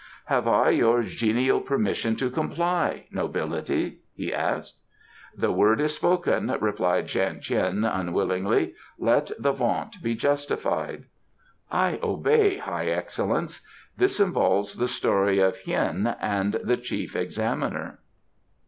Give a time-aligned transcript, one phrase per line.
[0.25, 4.79] "Have I your genial permission to comply, nobility?" he asked.
[5.37, 8.73] "The word is spoken," replied Shan Tien unwillingly.
[8.97, 11.03] "Let the vaunt be justified."
[11.71, 13.61] "I obey, High Excellence.
[13.95, 17.99] This involves the story of Hien and the Chief Examiner."